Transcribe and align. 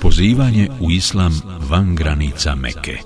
Pozivanje 0.00 0.68
u 0.80 0.90
islam 0.90 1.40
van 1.70 1.94
granica 1.94 2.54
Meke 2.54 2.98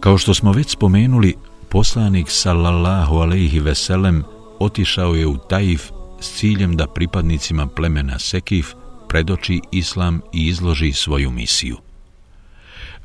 Kao 0.00 0.18
što 0.18 0.34
smo 0.34 0.52
već 0.52 0.70
spomenuli, 0.70 1.34
poslanik 1.68 2.26
sallallahu 2.30 3.16
alejhi 3.16 3.60
ve 3.60 3.74
sellem 3.74 4.22
otišao 4.58 5.14
je 5.14 5.26
u 5.26 5.36
Taif 5.48 5.90
s 6.20 6.38
ciljem 6.38 6.76
da 6.76 6.86
pripadnicima 6.86 7.66
plemena 7.66 8.18
Sekif 8.18 8.66
predoči 9.08 9.60
islam 9.72 10.20
i 10.32 10.46
izloži 10.46 10.92
svoju 10.92 11.30
misiju. 11.30 11.83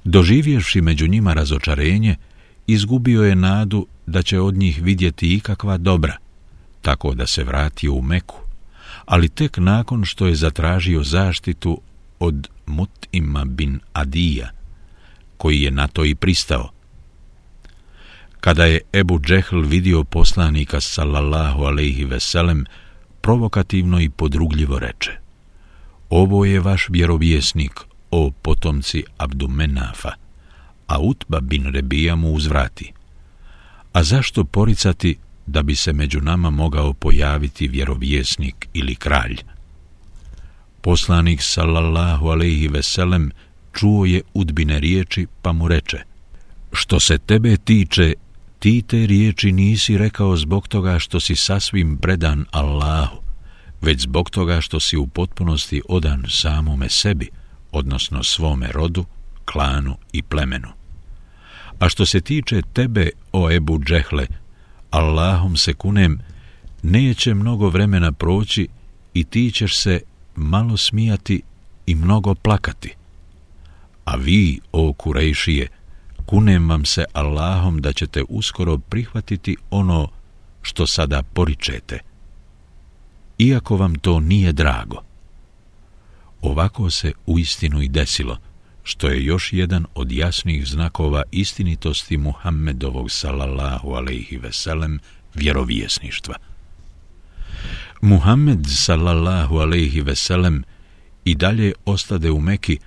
Doživjevši 0.04 0.82
među 0.82 1.08
njima 1.08 1.34
razočarenje, 1.34 2.16
izgubio 2.68 3.24
je 3.24 3.36
nadu 3.36 3.88
da 4.06 4.22
će 4.22 4.40
od 4.40 4.56
njih 4.56 4.82
vidjeti 4.84 5.34
ikakva 5.34 5.78
dobra, 5.78 6.16
tako 6.82 7.14
da 7.14 7.28
se 7.28 7.44
vratio 7.44 7.94
u 7.94 8.02
Meku, 8.02 8.40
ali 9.06 9.30
tek 9.30 9.58
nakon 9.58 10.06
što 10.06 10.28
je 10.28 10.36
zatražio 10.36 11.04
zaštitu 11.04 11.82
od 12.20 12.48
Mutima 12.66 13.46
bin 13.46 13.80
Adija, 13.94 14.50
koji 15.38 15.62
je 15.62 15.72
na 15.72 15.88
to 15.88 16.06
i 16.06 16.16
pristao. 16.16 16.70
Kada 18.40 18.66
je 18.66 18.82
Ebu 18.94 19.20
Džehl 19.20 19.60
vidio 19.60 20.04
poslanika 20.04 20.82
sallallahu 20.82 21.64
alaihi 21.64 22.06
veselem, 22.06 22.66
provokativno 23.22 24.02
i 24.02 24.10
podrugljivo 24.10 24.80
reče 24.80 25.12
Ovo 26.10 26.46
je 26.46 26.60
vaš 26.60 26.88
vjerovjesnik, 26.90 27.80
o 28.12 28.32
potomci 28.42 29.04
Abdumenafa, 29.18 30.12
a 30.88 31.00
Utba 31.00 31.40
bin 31.40 31.66
Rebija 31.66 32.16
mu 32.16 32.34
uzvrati. 32.34 32.94
A 33.94 34.04
zašto 34.04 34.44
poricati 34.44 35.18
da 35.48 35.62
bi 35.62 35.76
se 35.76 35.94
među 35.94 36.22
nama 36.22 36.50
mogao 36.50 36.94
pojaviti 36.94 37.68
vjerovjesnik 37.68 38.68
ili 38.74 38.96
kralj? 38.96 39.38
Poslanik 40.82 41.42
sallallahu 41.42 42.28
alaihi 42.28 42.68
veselem 42.68 43.32
čuo 43.74 44.06
je 44.06 44.22
Udbine 44.34 44.80
riječi 44.80 45.28
pa 45.42 45.52
mu 45.52 45.68
reče 45.68 45.98
Što 46.74 47.00
se 47.00 47.18
tebe 47.18 47.58
tiče, 47.58 48.14
ti 48.60 48.82
te 48.82 49.08
riječi 49.08 49.52
nisi 49.52 49.98
rekao 49.98 50.38
zbog 50.38 50.68
toga 50.68 51.00
što 51.00 51.20
si 51.20 51.36
sasvim 51.36 51.98
predan 51.98 52.46
Allahu, 52.52 53.18
već 53.82 54.02
zbog 54.02 54.30
toga 54.30 54.62
što 54.62 54.80
si 54.80 54.98
u 54.98 55.08
potpunosti 55.08 55.82
odan 55.90 56.24
samome 56.30 56.90
sebi, 56.90 57.30
odnosno 57.72 58.24
svome 58.24 58.68
rodu, 58.72 59.06
klanu 59.46 59.98
i 60.12 60.22
plemenu. 60.22 60.68
A 61.80 61.90
što 61.90 62.06
se 62.06 62.22
tiče 62.22 62.62
tebe, 62.74 63.10
o 63.32 63.52
Ebu 63.52 63.80
Džehle, 63.80 64.28
Allahom 64.92 65.58
se 65.58 65.74
kunem, 65.74 66.20
neće 66.84 67.34
mnogo 67.34 67.70
vremena 67.70 68.12
proći 68.12 68.68
i 69.14 69.24
ti 69.24 69.52
ćeš 69.52 69.78
se 69.78 70.02
malo 70.36 70.78
smijati 70.78 71.42
i 71.86 71.96
mnogo 71.96 72.36
plakati. 72.36 72.96
A 74.06 74.16
vi, 74.16 74.60
o 74.72 74.94
Kurejšije, 74.94 75.68
kunem 76.26 76.70
vam 76.70 76.86
se 76.86 77.06
Allahom 77.14 77.82
da 77.82 77.94
ćete 77.94 78.24
uskoro 78.30 78.78
prihvatiti 78.78 79.58
ono 79.70 80.08
što 80.62 80.88
sada 80.88 81.24
poričete, 81.24 82.00
iako 83.38 83.78
vam 83.78 83.96
to 83.96 84.20
nije 84.20 84.52
drago. 84.52 85.09
Ovako 86.42 86.90
se 86.90 87.12
u 87.26 87.40
istinu 87.40 87.82
i 87.82 87.88
desilo, 87.88 88.38
što 88.84 89.08
je 89.08 89.26
još 89.26 89.54
jedan 89.54 89.86
od 89.96 90.12
jasnih 90.12 90.68
znakova 90.68 91.24
istinitosti 91.32 92.18
Muhammedovog 92.18 93.12
sallallahu 93.12 93.90
alaihi 93.90 94.38
veselem 94.38 95.00
vjerovjesništva. 95.34 96.36
Muhammed 98.02 98.60
sallallahu 98.68 99.58
alaihi 99.58 100.02
veselem 100.02 100.64
i 101.26 101.36
dalje 101.36 101.74
ostade 101.86 102.32
u 102.32 102.40
Meki, 102.42 102.78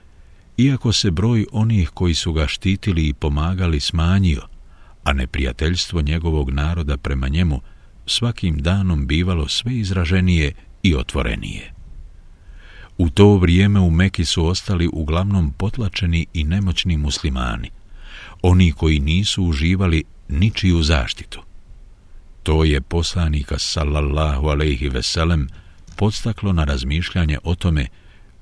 iako 0.57 0.93
se 0.93 1.11
broj 1.11 1.47
onih 1.53 1.91
koji 1.91 2.15
su 2.15 2.33
ga 2.33 2.47
štitili 2.47 3.09
i 3.09 3.15
pomagali 3.15 3.81
smanjio, 3.81 4.43
a 5.05 5.13
neprijateljstvo 5.13 6.03
njegovog 6.03 6.51
naroda 6.51 6.97
prema 6.97 7.29
njemu 7.29 7.61
svakim 8.07 8.59
danom 8.59 9.07
bivalo 9.07 9.49
sve 9.49 9.75
izraženije 9.75 10.53
i 10.83 10.95
otvorenije. 10.95 11.82
U 12.99 13.11
to 13.11 13.37
vrijeme 13.37 13.81
u 13.81 13.91
Meki 13.91 14.25
su 14.25 14.47
ostali 14.47 14.89
uglavnom 14.93 15.53
potlačeni 15.53 16.27
i 16.35 16.45
nemoćni 16.45 16.97
muslimani, 16.97 17.71
oni 18.43 18.73
koji 18.73 18.99
nisu 18.99 19.45
uživali 19.45 20.05
ničiju 20.29 20.83
zaštitu. 20.83 21.43
To 22.43 22.65
je 22.65 22.81
poslanika 22.81 23.59
sallallahu 23.59 24.47
alejhi 24.49 24.89
ve 24.89 25.03
sellem 25.03 25.49
podstaklo 25.97 26.53
na 26.53 26.65
razmišljanje 26.65 27.39
o 27.45 27.55
tome 27.55 27.87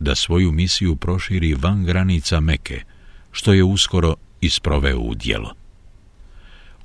da 0.01 0.15
svoju 0.15 0.53
misiju 0.53 0.97
proširi 0.97 1.55
van 1.55 1.85
granica 1.85 2.41
Meke, 2.41 2.83
što 3.33 3.53
je 3.53 3.65
uskoro 3.65 4.15
isproveo 4.41 4.99
u 4.99 5.15
djelo. 5.15 5.55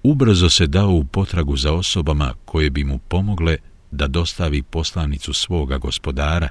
Ubrzo 0.04 0.50
se 0.50 0.68
dao 0.68 0.90
u 0.90 1.04
potragu 1.04 1.58
za 1.58 1.74
osobama 1.74 2.34
koje 2.46 2.70
bi 2.70 2.84
mu 2.84 2.98
pomogle 2.98 3.58
da 3.92 4.08
dostavi 4.08 4.62
poslanicu 4.62 5.34
svoga 5.34 5.78
gospodara, 5.78 6.50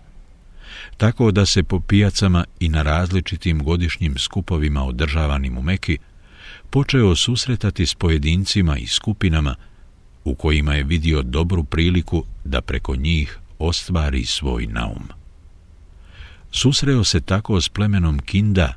tako 0.97 1.31
da 1.31 1.47
se 1.47 1.63
po 1.63 1.81
pijacama 1.81 2.45
i 2.61 2.69
na 2.69 2.83
različitim 2.83 3.63
godišnjim 3.63 4.19
skupovima 4.19 4.85
održavanim 4.85 5.59
u 5.59 5.63
Meki 5.63 5.99
počeo 6.71 7.17
susretati 7.17 7.87
s 7.87 7.95
pojedincima 7.95 8.79
i 8.79 8.87
skupinama 8.87 9.55
u 10.25 10.35
kojima 10.35 10.75
je 10.75 10.83
vidio 10.83 11.23
dobru 11.23 11.65
priliku 11.65 12.25
da 12.45 12.61
preko 12.61 12.97
njih 12.97 13.39
ostvari 13.59 14.25
svoj 14.25 14.67
naum. 14.67 15.09
Susreo 16.51 17.05
se 17.05 17.21
tako 17.21 17.61
s 17.61 17.69
plemenom 17.69 18.19
Kinda 18.19 18.75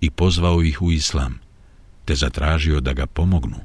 i 0.00 0.10
pozvao 0.10 0.62
ih 0.62 0.82
u 0.82 0.92
islam, 0.92 1.38
te 2.04 2.14
zatražio 2.14 2.80
da 2.80 2.92
ga 2.92 3.06
pomognu. 3.06 3.56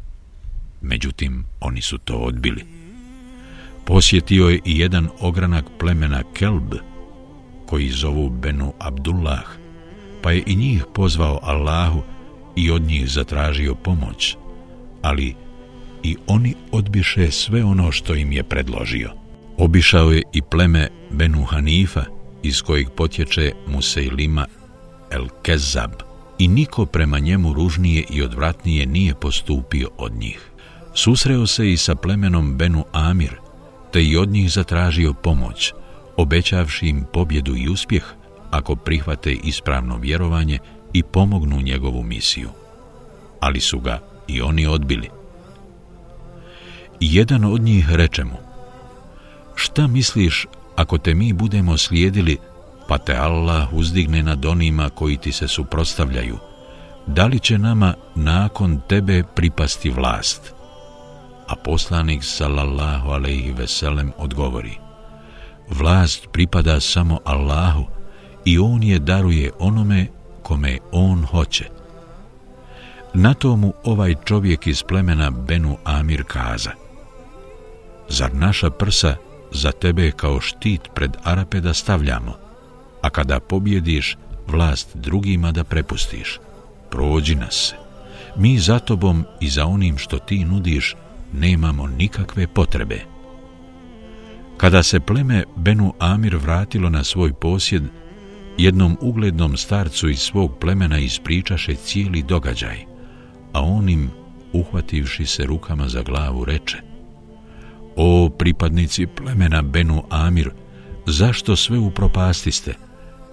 Međutim, 0.81 1.45
oni 1.59 1.81
su 1.81 1.97
to 1.97 2.15
odbili. 2.15 2.65
Posjetio 3.85 4.49
je 4.49 4.59
i 4.65 4.79
jedan 4.79 5.09
ogranak 5.19 5.65
plemena 5.79 6.23
Kelb, 6.33 6.73
koji 7.69 7.89
zovu 7.89 8.29
Benu 8.29 8.73
Abdullah, 8.79 9.45
pa 10.21 10.31
je 10.31 10.43
i 10.45 10.55
njih 10.55 10.85
pozvao 10.93 11.39
Allahu 11.43 12.01
i 12.55 12.71
od 12.71 12.81
njih 12.81 13.09
zatražio 13.09 13.75
pomoć, 13.75 14.35
ali 15.01 15.35
i 16.03 16.17
oni 16.27 16.55
odbiše 16.71 17.31
sve 17.31 17.63
ono 17.63 17.91
što 17.91 18.15
im 18.15 18.31
je 18.31 18.43
predložio. 18.43 19.11
Obišao 19.57 20.11
je 20.11 20.23
i 20.33 20.41
pleme 20.41 20.87
Benu 21.11 21.43
Hanifa, 21.43 22.03
iz 22.43 22.61
kojeg 22.61 22.89
potječe 22.89 23.51
Musejlima 23.67 24.45
El 25.11 25.27
Kezab, 25.43 25.91
i 26.39 26.47
niko 26.47 26.85
prema 26.85 27.19
njemu 27.19 27.53
ružnije 27.53 28.03
i 28.09 28.21
odvratnije 28.21 28.85
nije 28.85 29.15
postupio 29.15 29.89
od 29.97 30.13
njih. 30.13 30.51
Susreo 30.93 31.47
se 31.47 31.71
i 31.71 31.77
sa 31.77 31.95
plemenom 31.95 32.57
Benu 32.57 32.85
Amir, 32.91 33.35
te 33.93 34.03
i 34.03 34.17
od 34.17 34.29
njih 34.29 34.51
zatražio 34.51 35.13
pomoć, 35.13 35.73
obećavši 36.19 36.87
im 36.87 37.05
pobjedu 37.13 37.55
i 37.55 37.69
uspjeh 37.69 38.03
ako 38.51 38.75
prihvate 38.75 39.31
ispravno 39.31 39.97
vjerovanje 39.97 40.59
i 40.93 41.03
pomognu 41.03 41.61
njegovu 41.61 42.03
misiju. 42.03 42.49
Ali 43.39 43.59
su 43.59 43.79
ga 43.79 43.99
i 44.27 44.41
oni 44.41 44.67
odbili. 44.67 45.09
Jedan 46.99 47.43
od 47.43 47.61
njih 47.61 47.89
reče 47.89 48.23
mu, 48.23 48.37
šta 49.55 49.87
misliš 49.87 50.45
ako 50.75 50.97
te 50.97 51.15
mi 51.15 51.33
budemo 51.33 51.77
slijedili, 51.77 52.37
pa 52.87 52.97
te 52.97 53.15
Allah 53.15 53.73
uzdigne 53.73 54.23
nad 54.23 54.45
onima 54.45 54.89
koji 54.89 55.17
ti 55.17 55.31
se 55.31 55.47
suprostavljaju, 55.47 56.37
da 57.07 57.25
li 57.25 57.39
će 57.39 57.57
nama 57.57 57.93
nakon 58.15 58.81
tebe 58.87 59.23
pripasti 59.35 59.89
vlast? 59.89 60.53
A 61.47 61.55
poslanik 61.55 62.23
sallallahu 62.23 63.09
alaihi 63.09 63.51
veselem 63.51 64.11
odgovori, 64.17 64.88
vlast 65.69 66.27
pripada 66.31 66.79
samo 66.79 67.19
Allahu 67.25 67.85
i 68.45 68.59
on 68.59 68.83
je 68.83 68.99
daruje 68.99 69.51
onome 69.59 70.07
kome 70.43 70.77
on 70.91 71.25
hoće. 71.25 71.69
Na 73.13 73.33
tomu 73.33 73.73
ovaj 73.83 74.15
čovjek 74.25 74.67
iz 74.67 74.83
plemena 74.83 75.31
Benu 75.31 75.77
Amir 75.83 76.23
kaza, 76.27 76.71
zar 78.09 78.33
naša 78.33 78.69
prsa 78.69 79.15
za 79.51 79.71
tebe 79.71 80.11
kao 80.11 80.41
štit 80.41 80.81
pred 80.95 81.17
Arape 81.23 81.61
da 81.61 81.73
stavljamo, 81.73 82.33
a 83.01 83.09
kada 83.09 83.39
pobjediš, 83.39 84.17
vlast 84.47 84.97
drugima 84.97 85.51
da 85.51 85.63
prepustiš. 85.63 86.39
Prođi 86.89 87.35
nas 87.35 87.53
se. 87.69 87.75
Mi 88.35 88.59
za 88.59 88.79
tobom 88.79 89.25
i 89.39 89.49
za 89.49 89.65
onim 89.65 89.97
što 89.97 90.19
ti 90.19 90.45
nudiš 90.45 90.95
nemamo 91.33 91.87
nikakve 91.87 92.47
potrebe. 92.47 93.01
Kada 94.59 94.83
se 94.83 94.99
pleme 94.99 95.43
Benu 95.55 95.93
Amir 95.99 96.35
vratilo 96.35 96.89
na 96.89 97.03
svoj 97.03 97.33
posjed, 97.33 97.83
jednom 98.57 98.97
uglednom 99.01 99.57
starcu 99.57 100.09
iz 100.09 100.19
svog 100.19 100.57
plemena 100.59 100.97
ispričaše 100.99 101.75
cijeli 101.75 102.23
događaj, 102.23 102.77
a 103.53 103.61
on 103.61 103.89
im, 103.89 104.09
uhvativši 104.53 105.25
se 105.25 105.45
rukama 105.45 105.87
za 105.87 106.01
glavu, 106.01 106.45
reče 106.45 106.77
O 107.95 108.29
pripadnici 108.29 109.07
plemena 109.07 109.61
Benu 109.61 110.03
Amir, 110.09 110.51
zašto 111.05 111.55
sve 111.55 111.77
upropastiste? 111.77 112.73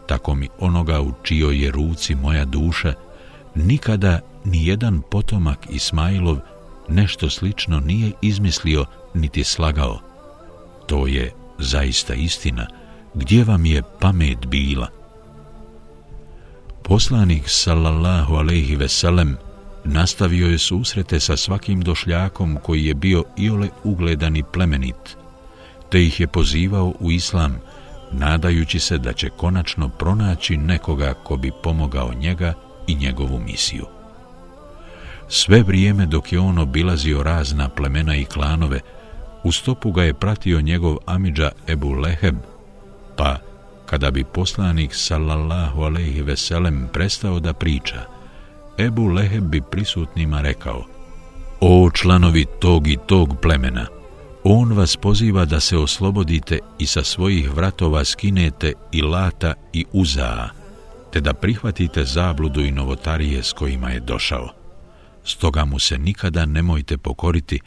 Tako 0.09 0.35
mi 0.35 0.49
onoga 0.59 1.01
u 1.01 1.13
čijoj 1.23 1.65
je 1.65 1.71
ruci 1.71 2.15
moja 2.15 2.45
duša, 2.45 2.95
nikada 3.55 4.21
ni 4.45 4.67
jedan 4.67 5.03
potomak 5.11 5.67
Ismailov 5.71 6.39
nešto 6.89 7.31
slično 7.31 7.81
nije 7.81 8.13
izmislio 8.23 8.85
niti 9.15 9.45
slagao. 9.45 10.16
To 10.87 11.07
je 11.07 11.33
zaista 11.59 12.15
istina. 12.15 12.67
Gdje 13.15 13.45
vam 13.45 13.67
je 13.67 13.83
pamet 14.01 14.47
bila? 14.47 14.89
Poslanik 16.83 17.43
sallallahu 17.47 18.35
alejhi 18.35 18.77
ve 18.77 18.89
sellem 18.89 19.37
nastavio 19.85 20.49
je 20.49 20.59
susrete 20.59 21.21
sa 21.21 21.37
svakim 21.37 21.81
došljakom 21.81 22.59
koji 22.63 22.85
je 22.85 22.95
bio 22.95 23.25
iole 23.37 23.69
ugledan 23.85 24.37
i 24.37 24.43
plemenit, 24.43 25.17
te 25.91 26.03
ih 26.03 26.21
je 26.21 26.27
pozivao 26.27 26.95
u 27.01 27.11
islam, 27.11 27.59
nadajući 28.13 28.79
se 28.79 28.99
da 28.99 29.13
će 29.13 29.29
konačno 29.29 29.89
pronaći 29.89 30.57
nekoga 30.57 31.15
ko 31.15 31.37
bi 31.37 31.53
pomogao 31.63 32.13
njega 32.15 32.55
i 32.87 32.95
njegovu 32.95 33.41
misiju. 33.41 33.87
Sve 35.29 35.63
vrijeme 35.63 36.07
dok 36.07 36.33
je 36.33 36.41
on 36.41 36.59
obilazio 36.59 37.23
razna 37.23 37.69
plemena 37.69 38.17
i 38.17 38.25
klanove, 38.25 38.81
u 39.47 39.53
stopu 39.53 39.93
ga 39.93 40.03
je 40.03 40.15
pratio 40.15 40.61
njegov 40.61 40.97
amidža 41.07 41.51
Ebu 41.69 41.93
Leheb, 41.93 42.37
pa 43.17 43.39
kada 43.87 44.11
bi 44.11 44.25
poslanik 44.25 44.95
sallallahu 44.95 45.83
alejhi 45.83 46.23
ve 46.23 46.37
sellem 46.37 46.89
prestao 46.93 47.41
da 47.41 47.53
priča, 47.53 48.03
Ebu 48.79 49.07
Leheb 49.07 49.45
bi 49.45 49.61
prisutnima 49.71 50.41
rekao: 50.41 50.85
O 51.61 51.91
članovi 51.91 52.47
tog 52.61 52.89
i 52.89 52.99
tog 53.07 53.37
plemena, 53.43 53.87
on 54.45 54.73
vas 54.73 54.97
poziva 54.97 55.45
da 55.45 55.61
se 55.61 55.77
oslobodite 55.77 56.59
i 56.79 56.87
sa 56.87 57.05
svojih 57.05 57.51
vratova 57.51 58.05
skinete 58.05 58.73
i 58.93 59.03
lata 59.03 59.55
i 59.73 59.85
uzaa, 59.93 60.49
te 61.13 61.21
da 61.21 61.35
prihvatite 61.35 62.05
zabludu 62.05 62.61
i 62.61 62.71
novotarije 62.71 63.43
s 63.43 63.53
kojima 63.53 63.91
je 63.91 64.01
došao. 64.01 64.49
Stoga 65.25 65.65
mu 65.65 65.79
se 65.79 65.99
nikada 65.99 66.47
nemojte 66.47 66.99
pokoriti 66.99 67.61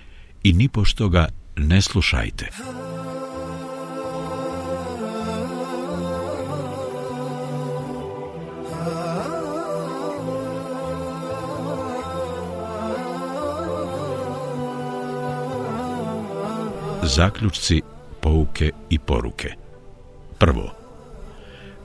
i 0.44 0.54
ni 0.54 0.68
pošto 0.68 1.10
ga 1.10 1.28
ne 1.60 1.82
slušajte. 1.82 2.50
Zaključci, 17.04 17.82
pouke 18.22 18.72
i 18.90 19.00
poruke 19.00 19.54
Prvo, 20.38 20.72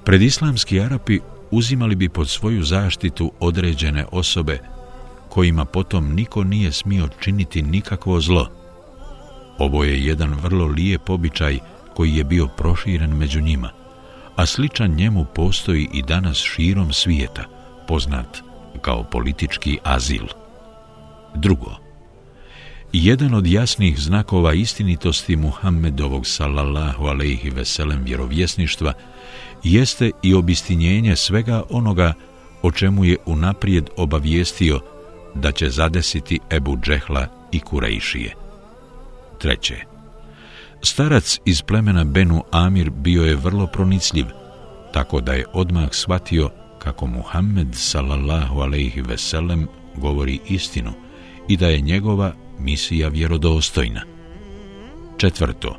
predislamski 0.04 0.80
Arapi 0.80 1.18
uzimali 1.50 1.96
bi 1.96 2.08
pod 2.08 2.28
svoju 2.28 2.62
zaštitu 2.62 3.32
određene 3.40 4.06
osobe 4.12 4.58
kojima 5.28 5.64
potom 5.64 6.14
niko 6.14 6.44
nije 6.44 6.72
smio 6.72 7.08
činiti 7.20 7.62
nikakvo 7.62 8.20
zlo. 8.20 8.63
Ovo 9.58 9.84
je 9.84 10.04
jedan 10.04 10.34
vrlo 10.42 10.66
lijep 10.66 11.10
običaj 11.10 11.58
koji 11.94 12.16
je 12.16 12.24
bio 12.24 12.46
proširen 12.46 13.16
među 13.16 13.40
njima, 13.40 13.70
a 14.36 14.46
sličan 14.46 14.90
njemu 14.90 15.24
postoji 15.34 15.88
i 15.92 16.02
danas 16.02 16.36
širom 16.36 16.92
svijeta, 16.92 17.44
poznat 17.88 18.42
kao 18.80 19.04
politički 19.04 19.78
azil. 19.84 20.26
Drugo, 21.34 21.76
jedan 22.92 23.34
od 23.34 23.46
jasnih 23.46 23.98
znakova 23.98 24.54
istinitosti 24.54 25.36
Muhammedovog 25.36 26.26
sallallahu 26.26 27.04
alejhi 27.04 27.50
ve 27.50 27.64
sellem 27.64 28.04
vjerovjesništva 28.04 28.92
jeste 29.62 30.10
i 30.22 30.34
obistinjenje 30.34 31.16
svega 31.16 31.62
onoga 31.70 32.12
o 32.62 32.70
čemu 32.70 33.04
je 33.04 33.16
unaprijed 33.26 33.90
obavijestio 33.96 34.80
da 35.34 35.52
će 35.52 35.70
zadesiti 35.70 36.40
Ebu 36.50 36.76
Džehla 36.76 37.26
i 37.52 37.60
Kurejšije. 37.60 38.43
Treće, 39.44 39.76
starac 40.82 41.40
iz 41.44 41.62
plemena 41.62 42.04
Benu 42.04 42.42
Amir 42.50 42.90
bio 42.90 43.22
je 43.22 43.36
vrlo 43.36 43.66
pronicljiv, 43.66 44.26
tako 44.92 45.20
da 45.20 45.32
je 45.32 45.46
odmah 45.52 45.88
shvatio 45.90 46.50
kako 46.78 47.06
Muhammed 47.06 47.68
sallallahu 47.72 48.60
alejhi 48.60 49.00
ve 49.00 49.18
sellem 49.18 49.68
govori 49.96 50.40
istinu 50.48 50.92
i 51.48 51.56
da 51.56 51.68
je 51.68 51.80
njegova 51.80 52.32
misija 52.58 53.08
vjerodostojna. 53.08 54.02
Četvrto, 55.16 55.76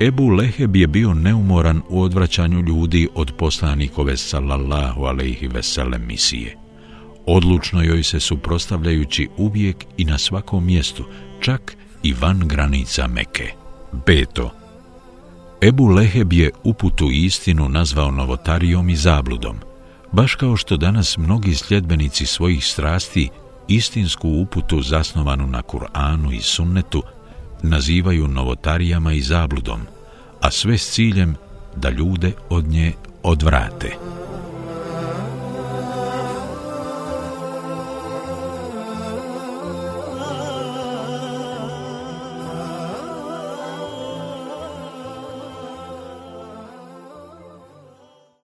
Ebu 0.00 0.28
Leheb 0.28 0.76
je 0.76 0.86
bio 0.86 1.14
neumoran 1.14 1.82
u 1.88 2.02
odvraćanju 2.02 2.60
ljudi 2.60 3.08
od 3.14 3.32
poslanikove 3.38 4.16
sallallahu 4.16 5.04
alejhi 5.04 5.48
ve 5.48 5.62
sellem 5.62 6.06
misije. 6.06 6.56
Odlučno 7.26 7.82
joj 7.82 8.02
se 8.02 8.20
suprostavljajući 8.20 9.28
uvijek 9.36 9.84
i 9.96 10.04
na 10.04 10.18
svakom 10.18 10.66
mjestu, 10.66 11.04
čak 11.40 11.76
i 12.02 12.12
van 12.12 12.40
granica 12.44 13.06
Meke. 13.06 13.52
Peto. 14.06 14.50
Ebu 15.60 15.88
Leheb 15.88 16.32
je 16.32 16.50
uputu 16.64 17.10
istinu 17.10 17.68
nazvao 17.68 18.10
novotarijom 18.10 18.88
i 18.88 18.96
zabludom, 18.96 19.56
baš 20.12 20.34
kao 20.34 20.56
što 20.56 20.76
danas 20.76 21.18
mnogi 21.18 21.54
sljedbenici 21.54 22.26
svojih 22.26 22.66
strasti 22.66 23.28
istinsku 23.68 24.28
uputu 24.28 24.82
zasnovanu 24.82 25.46
na 25.46 25.62
Kur'anu 25.62 26.32
i 26.32 26.40
sunnetu 26.40 27.02
nazivaju 27.62 28.28
novotarijama 28.28 29.12
i 29.12 29.22
zabludom, 29.22 29.80
a 30.40 30.50
sve 30.50 30.78
s 30.78 30.90
ciljem 30.90 31.36
da 31.76 31.90
ljude 31.90 32.32
od 32.48 32.66
nje 32.68 32.92
odvrate. 33.22 34.09